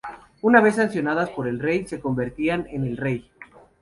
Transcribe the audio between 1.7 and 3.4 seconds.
se convertían en ley.